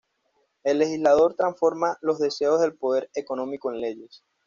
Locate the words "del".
2.59-2.73